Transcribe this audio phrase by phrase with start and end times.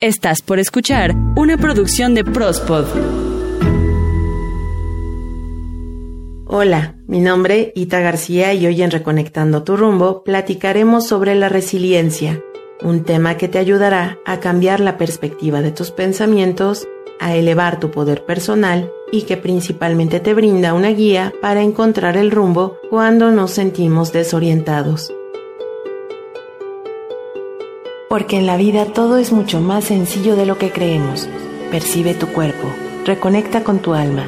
[0.00, 2.84] Estás por escuchar una producción de Prospod.
[6.46, 12.40] Hola, mi nombre Ita García y hoy en Reconectando tu rumbo platicaremos sobre la resiliencia,
[12.80, 16.86] un tema que te ayudará a cambiar la perspectiva de tus pensamientos,
[17.18, 22.30] a elevar tu poder personal y que principalmente te brinda una guía para encontrar el
[22.30, 25.12] rumbo cuando nos sentimos desorientados.
[28.08, 31.28] Porque en la vida todo es mucho más sencillo de lo que creemos.
[31.70, 32.68] Percibe tu cuerpo,
[33.04, 34.24] reconecta con tu alma,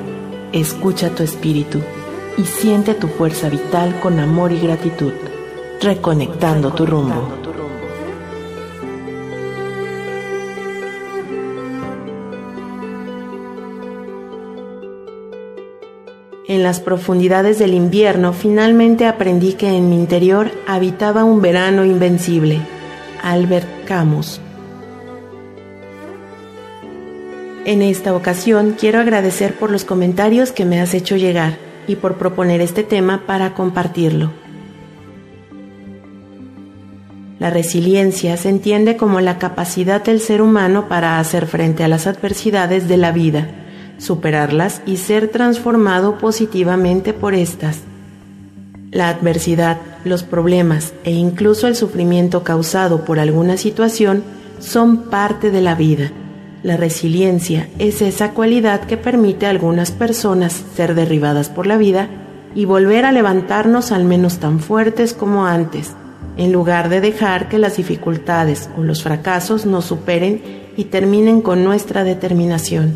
[0.52, 1.80] escucha tu espíritu
[2.36, 5.12] y siente tu fuerza vital con amor y gratitud,
[5.80, 7.26] reconectando tu rumbo.
[16.46, 22.60] En las profundidades del invierno finalmente aprendí que en mi interior habitaba un verano invencible
[23.22, 24.40] Albert Camus.
[27.64, 32.16] En esta ocasión quiero agradecer por los comentarios que me has hecho llegar y por
[32.16, 34.30] proponer este tema para compartirlo.
[37.38, 42.06] La resiliencia se entiende como la capacidad del ser humano para hacer frente a las
[42.06, 43.48] adversidades de la vida,
[43.98, 47.80] superarlas y ser transformado positivamente por estas.
[48.92, 54.24] La adversidad, los problemas e incluso el sufrimiento causado por alguna situación
[54.58, 56.10] son parte de la vida.
[56.64, 62.08] La resiliencia es esa cualidad que permite a algunas personas ser derribadas por la vida
[62.56, 65.92] y volver a levantarnos al menos tan fuertes como antes,
[66.36, 70.42] en lugar de dejar que las dificultades o los fracasos nos superen
[70.76, 72.94] y terminen con nuestra determinación.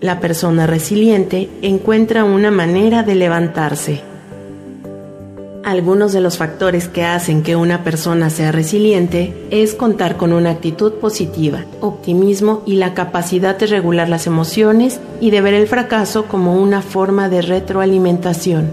[0.00, 4.11] La persona resiliente encuentra una manera de levantarse
[5.64, 10.50] algunos de los factores que hacen que una persona sea resiliente es contar con una
[10.50, 16.26] actitud positiva, optimismo y la capacidad de regular las emociones y de ver el fracaso
[16.26, 18.72] como una forma de retroalimentación.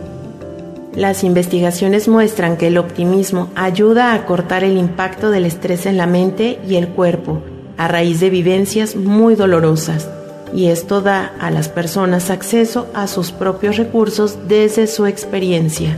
[0.95, 6.08] Las investigaciones muestran que el optimismo ayuda a cortar el impacto del estrés en la
[6.08, 7.42] mente y el cuerpo
[7.77, 10.10] a raíz de vivencias muy dolorosas
[10.54, 15.95] y esto da a las personas acceso a sus propios recursos desde su experiencia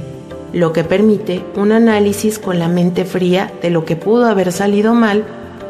[0.54, 4.94] lo que permite un análisis con la mente fría de lo que pudo haber salido
[4.94, 5.26] mal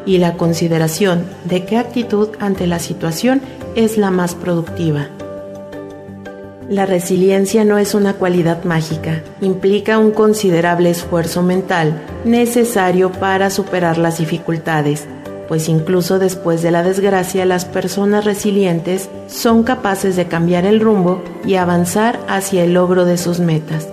[0.06, 3.42] y la consideración de qué actitud ante la situación
[3.76, 5.08] es la más productiva.
[6.70, 13.98] La resiliencia no es una cualidad mágica, implica un considerable esfuerzo mental necesario para superar
[13.98, 15.06] las dificultades,
[15.50, 21.22] pues incluso después de la desgracia las personas resilientes son capaces de cambiar el rumbo
[21.46, 23.90] y avanzar hacia el logro de sus metas.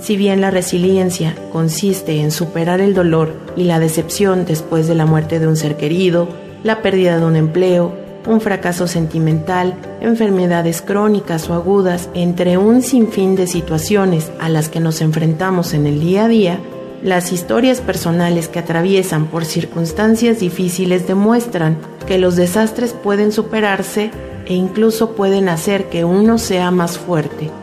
[0.00, 5.04] Si bien la resiliencia consiste en superar el dolor y la decepción después de la
[5.04, 6.26] muerte de un ser querido,
[6.64, 7.94] la pérdida de un empleo,
[8.26, 14.80] un fracaso sentimental, enfermedades crónicas o agudas, entre un sinfín de situaciones a las que
[14.80, 16.60] nos enfrentamos en el día a día,
[17.02, 24.10] las historias personales que atraviesan por circunstancias difíciles demuestran que los desastres pueden superarse
[24.46, 27.59] e incluso pueden hacer que uno sea más fuerte.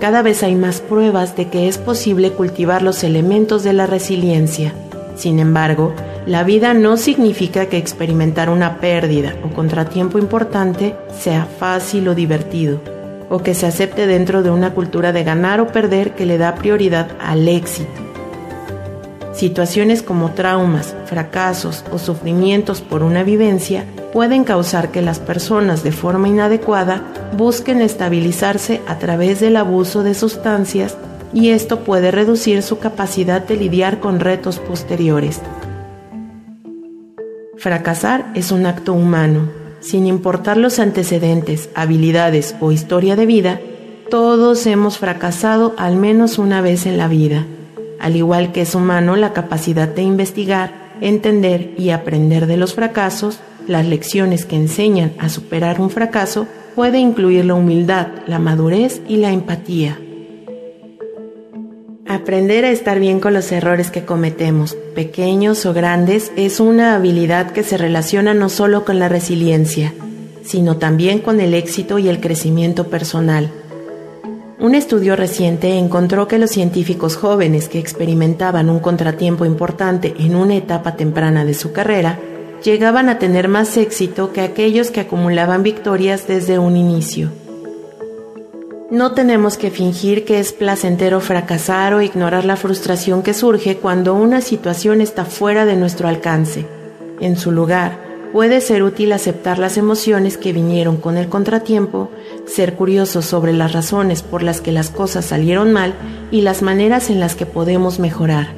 [0.00, 4.74] Cada vez hay más pruebas de que es posible cultivar los elementos de la resiliencia.
[5.16, 5.94] Sin embargo,
[6.26, 12.80] la vida no significa que experimentar una pérdida o contratiempo importante sea fácil o divertido,
[13.30, 16.56] o que se acepte dentro de una cultura de ganar o perder que le da
[16.56, 18.05] prioridad al éxito.
[19.36, 25.92] Situaciones como traumas, fracasos o sufrimientos por una vivencia pueden causar que las personas de
[25.92, 27.02] forma inadecuada
[27.36, 30.96] busquen estabilizarse a través del abuso de sustancias
[31.34, 35.42] y esto puede reducir su capacidad de lidiar con retos posteriores.
[37.58, 39.50] Fracasar es un acto humano.
[39.80, 43.60] Sin importar los antecedentes, habilidades o historia de vida,
[44.08, 47.44] todos hemos fracasado al menos una vez en la vida
[48.00, 53.40] al igual que es humano la capacidad de investigar, entender y aprender de los fracasos,
[53.66, 59.16] las lecciones que enseñan a superar un fracaso puede incluir la humildad, la madurez y
[59.16, 59.98] la empatía.
[62.08, 67.50] Aprender a estar bien con los errores que cometemos, pequeños o grandes, es una habilidad
[67.50, 69.92] que se relaciona no solo con la resiliencia,
[70.44, 73.50] sino también con el éxito y el crecimiento personal.
[74.58, 80.56] Un estudio reciente encontró que los científicos jóvenes que experimentaban un contratiempo importante en una
[80.56, 82.18] etapa temprana de su carrera
[82.64, 87.30] llegaban a tener más éxito que aquellos que acumulaban victorias desde un inicio.
[88.90, 94.14] No tenemos que fingir que es placentero fracasar o ignorar la frustración que surge cuando
[94.14, 96.64] una situación está fuera de nuestro alcance.
[97.20, 98.05] En su lugar,
[98.36, 102.10] puede ser útil aceptar las emociones que vinieron con el contratiempo,
[102.44, 105.94] ser curioso sobre las razones por las que las cosas salieron mal
[106.30, 108.48] y las maneras en las que podemos mejorar.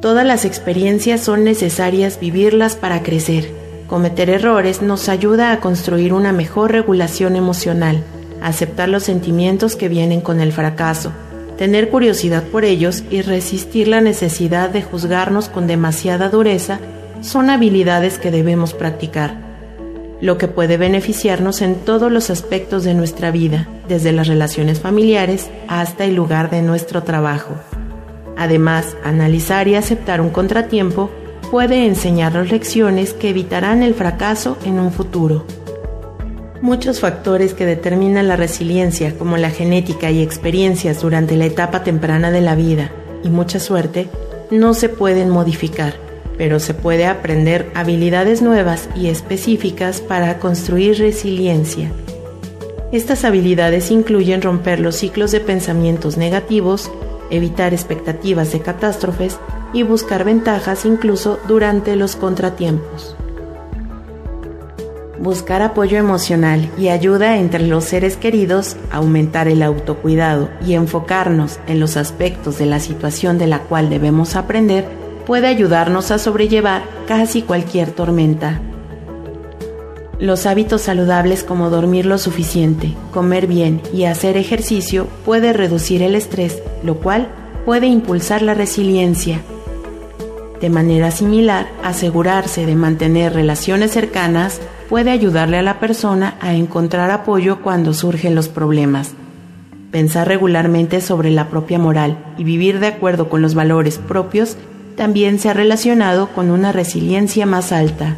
[0.00, 3.50] Todas las experiencias son necesarias vivirlas para crecer.
[3.86, 8.02] Cometer errores nos ayuda a construir una mejor regulación emocional,
[8.40, 11.12] aceptar los sentimientos que vienen con el fracaso,
[11.58, 16.80] tener curiosidad por ellos y resistir la necesidad de juzgarnos con demasiada dureza
[17.22, 19.36] son habilidades que debemos practicar,
[20.20, 25.48] lo que puede beneficiarnos en todos los aspectos de nuestra vida, desde las relaciones familiares
[25.68, 27.54] hasta el lugar de nuestro trabajo.
[28.36, 31.10] Además, analizar y aceptar un contratiempo
[31.50, 35.46] puede enseñarnos lecciones que evitarán el fracaso en un futuro.
[36.60, 42.30] Muchos factores que determinan la resiliencia, como la genética y experiencias durante la etapa temprana
[42.30, 42.90] de la vida
[43.24, 44.08] y mucha suerte,
[44.50, 51.90] no se pueden modificar pero se puede aprender habilidades nuevas y específicas para construir resiliencia.
[52.92, 56.90] Estas habilidades incluyen romper los ciclos de pensamientos negativos,
[57.30, 59.38] evitar expectativas de catástrofes
[59.72, 63.16] y buscar ventajas incluso durante los contratiempos.
[65.18, 71.80] Buscar apoyo emocional y ayuda entre los seres queridos, aumentar el autocuidado y enfocarnos en
[71.80, 77.42] los aspectos de la situación de la cual debemos aprender puede ayudarnos a sobrellevar casi
[77.42, 78.60] cualquier tormenta.
[80.18, 86.14] Los hábitos saludables como dormir lo suficiente, comer bien y hacer ejercicio puede reducir el
[86.14, 87.28] estrés, lo cual
[87.64, 89.40] puede impulsar la resiliencia.
[90.60, 97.10] De manera similar, asegurarse de mantener relaciones cercanas puede ayudarle a la persona a encontrar
[97.10, 99.14] apoyo cuando surgen los problemas.
[99.90, 104.56] Pensar regularmente sobre la propia moral y vivir de acuerdo con los valores propios
[104.96, 108.16] también se ha relacionado con una resiliencia más alta.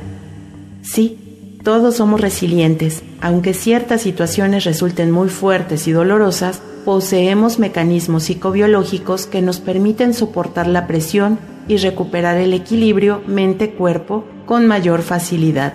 [0.82, 1.18] Sí,
[1.62, 9.40] todos somos resilientes, aunque ciertas situaciones resulten muy fuertes y dolorosas, poseemos mecanismos psicobiológicos que
[9.40, 15.72] nos permiten soportar la presión y recuperar el equilibrio mente-cuerpo con mayor facilidad.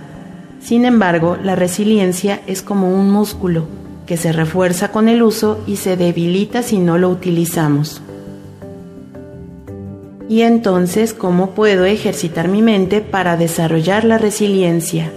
[0.61, 3.65] Sin embargo, la resiliencia es como un músculo
[4.05, 8.01] que se refuerza con el uso y se debilita si no lo utilizamos.
[10.29, 15.11] Y entonces, ¿cómo puedo ejercitar mi mente para desarrollar la resiliencia?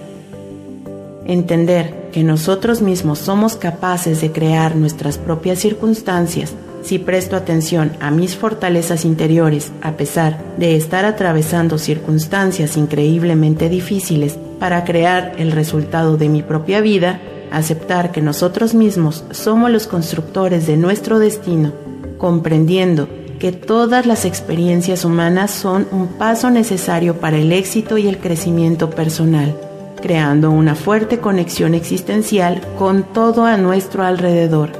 [1.26, 8.10] Entender que nosotros mismos somos capaces de crear nuestras propias circunstancias si presto atención a
[8.10, 16.16] mis fortalezas interiores a pesar de estar atravesando circunstancias increíblemente difíciles para crear el resultado
[16.16, 17.20] de mi propia vida,
[17.52, 21.72] aceptar que nosotros mismos somos los constructores de nuestro destino,
[22.18, 23.08] comprendiendo
[23.42, 28.90] que todas las experiencias humanas son un paso necesario para el éxito y el crecimiento
[28.90, 29.58] personal,
[30.00, 34.70] creando una fuerte conexión existencial con todo a nuestro alrededor,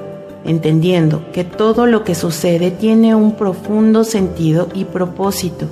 [0.44, 5.66] entendiendo que todo lo que sucede tiene un profundo sentido y propósito.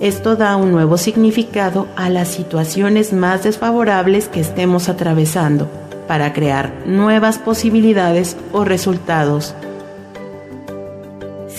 [0.00, 5.68] Esto da un nuevo significado a las situaciones más desfavorables que estemos atravesando,
[6.08, 9.54] para crear nuevas posibilidades o resultados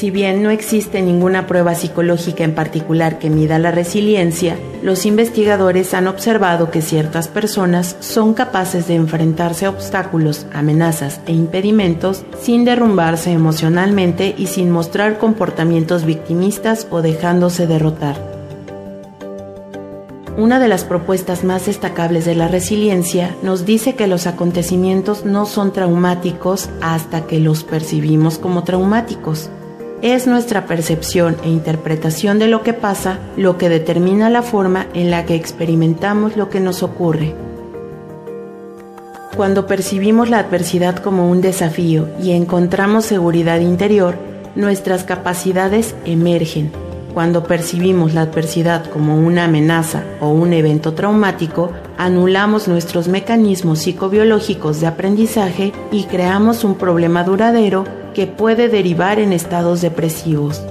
[0.04, 5.94] si bien no existe ninguna prueba psicológica en particular que mida la resiliencia, los investigadores
[5.94, 12.66] han observado que ciertas personas son capaces de enfrentarse a obstáculos, amenazas e impedimentos sin
[12.66, 18.18] derrumbarse emocionalmente y sin mostrar comportamientos victimistas o dejándose derrotar.
[20.36, 25.46] Una de las propuestas más destacables de la resiliencia nos dice que los acontecimientos no
[25.46, 29.50] son traumáticos hasta que los percibimos como traumáticos.
[30.04, 35.10] Es nuestra percepción e interpretación de lo que pasa lo que determina la forma en
[35.10, 37.34] la que experimentamos lo que nos ocurre.
[39.38, 44.16] Cuando percibimos la adversidad como un desafío y encontramos seguridad interior,
[44.56, 46.74] nuestras capacidades emergen.
[47.14, 54.82] Cuando percibimos la adversidad como una amenaza o un evento traumático, anulamos nuestros mecanismos psicobiológicos
[54.82, 60.62] de aprendizaje y creamos un problema duradero que puede derivar en estados depresivos.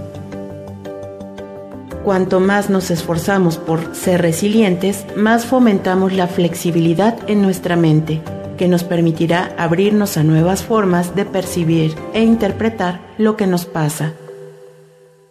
[2.04, 8.20] Cuanto más nos esforzamos por ser resilientes, más fomentamos la flexibilidad en nuestra mente,
[8.56, 14.14] que nos permitirá abrirnos a nuevas formas de percibir e interpretar lo que nos pasa.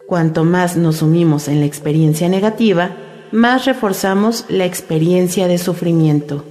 [0.08, 2.92] Cuanto más nos sumimos en la experiencia negativa,
[3.32, 6.46] más reforzamos la experiencia de sufrimiento.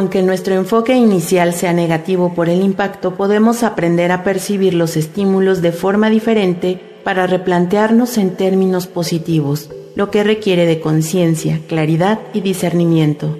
[0.00, 5.60] Aunque nuestro enfoque inicial sea negativo por el impacto, podemos aprender a percibir los estímulos
[5.60, 12.40] de forma diferente para replantearnos en términos positivos, lo que requiere de conciencia, claridad y
[12.40, 13.36] discernimiento.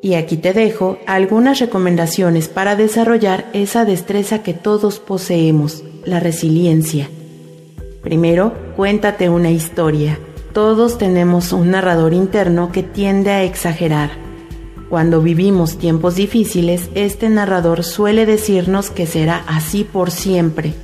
[0.00, 7.10] Y aquí te dejo algunas recomendaciones para desarrollar esa destreza que todos poseemos, la resiliencia.
[8.00, 10.18] Primero, cuéntate una historia.
[10.52, 14.10] Todos tenemos un narrador interno que tiende a exagerar.
[14.90, 20.74] Cuando vivimos tiempos difíciles, este narrador suele decirnos que será así por siempre.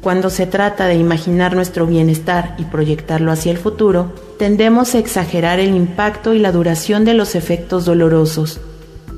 [0.00, 4.10] Cuando se trata de imaginar nuestro bienestar y proyectarlo hacia el futuro,
[4.40, 8.60] tendemos a exagerar el impacto y la duración de los efectos dolorosos.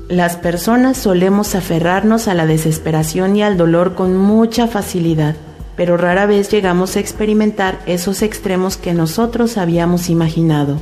[0.07, 5.35] Las personas solemos aferrarnos a la desesperación y al dolor con mucha facilidad,
[5.79, 10.75] pero rara vez llegamos a experimentar esos extremos que nosotros habíamos imaginado.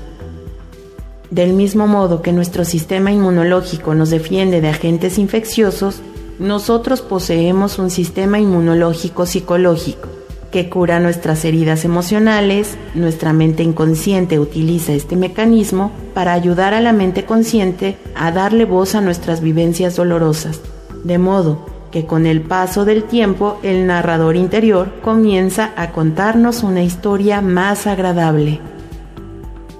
[1.30, 6.02] Del mismo modo que nuestro sistema inmunológico nos defiende de agentes infecciosos,
[6.40, 10.10] nosotros poseemos un sistema inmunológico psicológico
[10.52, 16.92] que cura nuestras heridas emocionales, nuestra mente inconsciente utiliza este mecanismo para ayudar a la
[16.92, 20.60] mente consciente a darle voz a nuestras vivencias dolorosas,
[21.04, 26.84] de modo que con el paso del tiempo el narrador interior comienza a contarnos una
[26.84, 28.60] historia más agradable.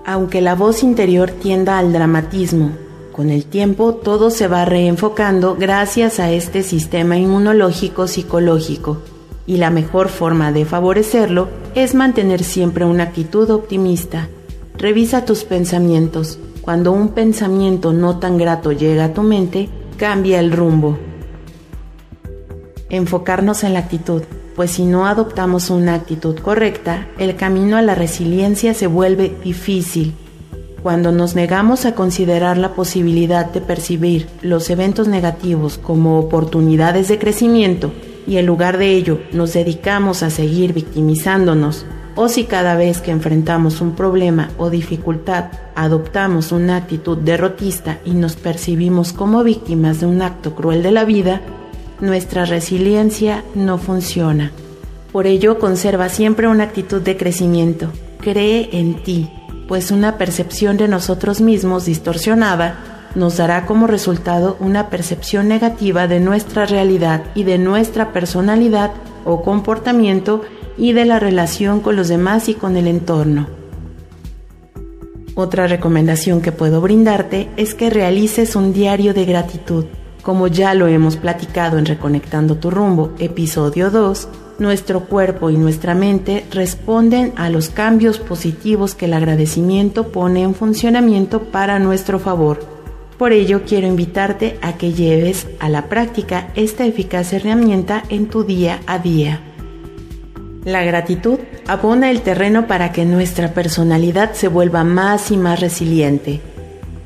[0.04, 2.72] Aunque la voz interior tienda al dramatismo,
[3.12, 8.98] con el tiempo todo se va reenfocando gracias a este sistema inmunológico psicológico
[9.46, 14.28] y la mejor forma de favorecerlo es mantener siempre una actitud optimista.
[14.76, 16.40] Revisa tus pensamientos.
[16.64, 20.98] Cuando un pensamiento no tan grato llega a tu mente, cambia el rumbo.
[22.90, 24.24] Enfocarnos en la actitud,
[24.56, 30.14] pues si no adoptamos una actitud correcta, el camino a la resiliencia se vuelve difícil.
[30.82, 37.20] Cuando nos negamos a considerar la posibilidad de percibir los eventos negativos como oportunidades de
[37.20, 37.92] crecimiento,
[38.26, 43.12] y en lugar de ello nos dedicamos a seguir victimizándonos, o si cada vez que
[43.12, 50.08] enfrentamos un problema o dificultad adoptamos una actitud derrotista y nos percibimos como víctimas de
[50.08, 51.42] un acto cruel de la vida,
[52.00, 54.52] nuestra resiliencia no funciona.
[55.12, 57.92] Por ello, conserva siempre una actitud de crecimiento.
[58.22, 59.30] Cree en ti,
[59.68, 66.20] pues una percepción de nosotros mismos distorsionada nos dará como resultado una percepción negativa de
[66.20, 68.92] nuestra realidad y de nuestra personalidad
[69.26, 70.44] o comportamiento
[70.78, 73.48] y de la relación con los demás y con el entorno.
[75.36, 79.86] Otra recomendación que puedo brindarte es que realices un diario de gratitud.
[80.28, 84.28] Como ya lo hemos platicado en Reconectando tu rumbo, episodio 2,
[84.60, 90.54] nuestro cuerpo y nuestra mente responden a los cambios positivos que el agradecimiento pone en
[90.54, 92.60] funcionamiento para nuestro favor.
[93.18, 98.44] Por ello quiero invitarte a que lleves a la práctica esta eficaz herramienta en tu
[98.44, 99.40] día a día.
[100.66, 106.42] La gratitud abona el terreno para que nuestra personalidad se vuelva más y más resiliente.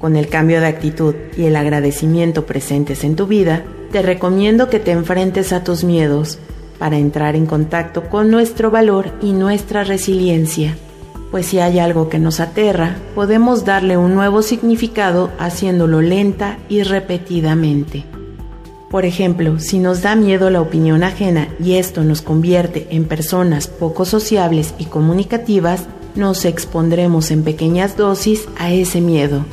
[0.01, 4.79] Con el cambio de actitud y el agradecimiento presentes en tu vida, te recomiendo que
[4.79, 6.39] te enfrentes a tus miedos
[6.79, 10.75] para entrar en contacto con nuestro valor y nuestra resiliencia
[11.31, 16.83] pues si hay algo que nos aterra, podemos darle un nuevo significado haciéndolo lenta y
[16.83, 18.03] repetidamente.
[18.89, 23.67] Por ejemplo, si nos da miedo la opinión ajena y esto nos convierte en personas
[23.67, 29.45] poco sociables y comunicativas, nos expondremos en pequeñas dosis a ese miedo.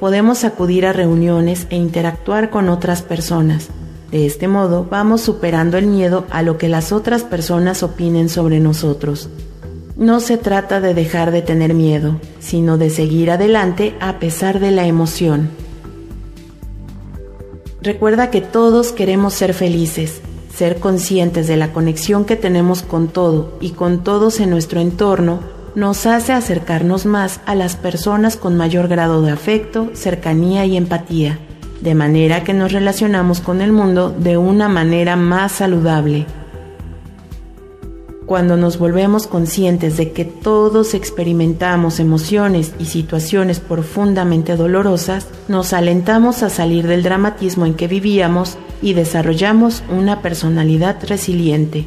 [0.00, 3.68] Podemos acudir a reuniones e interactuar con otras personas.
[4.10, 8.60] De este modo vamos superando el miedo a lo que las otras personas opinen sobre
[8.60, 9.28] nosotros.
[9.96, 14.72] No se trata de dejar de tener miedo, sino de seguir adelante a pesar de
[14.72, 15.50] la emoción.
[17.80, 20.20] Recuerda que todos queremos ser felices,
[20.52, 25.53] ser conscientes de la conexión que tenemos con todo y con todos en nuestro entorno
[25.74, 31.38] nos hace acercarnos más a las personas con mayor grado de afecto, cercanía y empatía,
[31.80, 36.26] de manera que nos relacionamos con el mundo de una manera más saludable.
[38.26, 46.42] Cuando nos volvemos conscientes de que todos experimentamos emociones y situaciones profundamente dolorosas, nos alentamos
[46.42, 51.86] a salir del dramatismo en que vivíamos y desarrollamos una personalidad resiliente,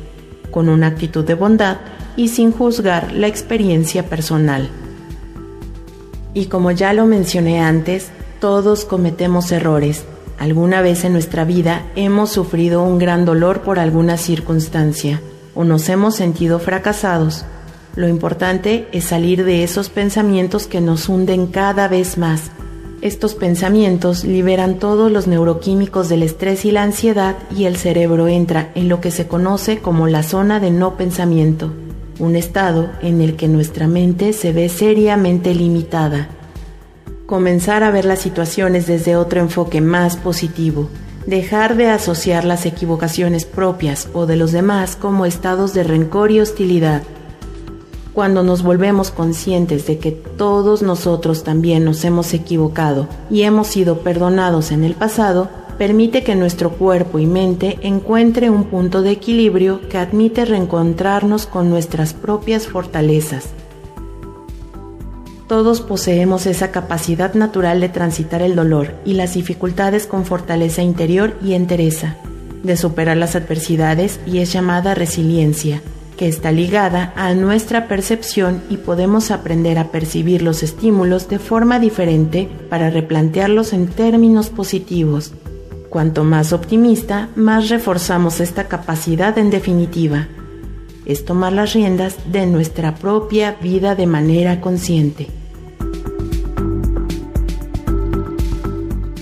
[0.51, 1.77] con una actitud de bondad
[2.17, 4.69] y sin juzgar la experiencia personal.
[6.33, 8.09] Y como ya lo mencioné antes,
[8.41, 10.03] todos cometemos errores.
[10.37, 15.21] Alguna vez en nuestra vida hemos sufrido un gran dolor por alguna circunstancia
[15.55, 17.45] o nos hemos sentido fracasados,
[17.97, 22.51] lo importante es salir de esos pensamientos que nos hunden cada vez más.
[23.01, 28.69] Estos pensamientos liberan todos los neuroquímicos del estrés y la ansiedad y el cerebro entra
[28.75, 31.73] en lo que se conoce como la zona de no pensamiento,
[32.19, 36.29] un estado en el que nuestra mente se ve seriamente limitada.
[37.25, 40.89] Comenzar a ver las situaciones desde otro enfoque más positivo,
[41.25, 46.39] dejar de asociar las equivocaciones propias o de los demás como estados de rencor y
[46.39, 47.03] hostilidad
[48.17, 53.99] cuando nos volvemos conscientes de que todos nosotros también nos hemos equivocado y hemos sido
[53.99, 59.87] perdonados en el pasado, permite que nuestro cuerpo y mente encuentre un punto de equilibrio
[59.89, 63.49] que admite reencontrarnos con nuestras propias fortalezas.
[65.47, 71.37] Todos poseemos esa capacidad natural de transitar el dolor y las dificultades con fortaleza interior
[71.41, 72.17] y entereza,
[72.63, 75.81] de superar las adversidades y es llamada resiliencia
[76.17, 81.79] que está ligada a nuestra percepción y podemos aprender a percibir los estímulos de forma
[81.79, 85.31] diferente para replantearlos en términos positivos.
[85.89, 90.27] Cuanto más optimista, más reforzamos esta capacidad en definitiva.
[91.05, 95.27] Es tomar las riendas de nuestra propia vida de manera consciente.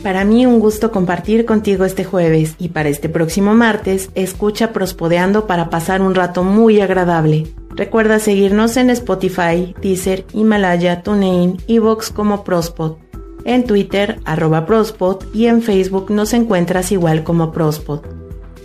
[0.02, 5.48] Para mí un gusto compartir contigo este jueves y para este próximo martes escucha Prospodeando
[5.48, 7.48] para pasar un rato muy agradable.
[7.72, 13.05] Recuerda seguirnos en Spotify, Deezer, Himalaya, TuneIn y Vox como Prospod.
[13.46, 18.02] En Twitter, arroba Prospod y en Facebook nos encuentras igual como Prospod.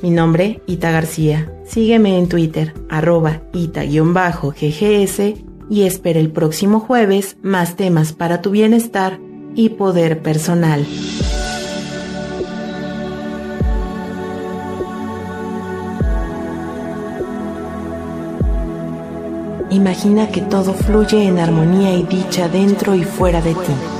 [0.01, 1.53] Mi nombre, Ita García.
[1.67, 5.35] Sígueme en Twitter, arroba Ita-GGS
[5.69, 9.21] y espera el próximo jueves más temas para tu bienestar
[9.55, 10.87] y poder personal.
[19.69, 24.00] Imagina que todo fluye en armonía y dicha dentro y fuera de ti.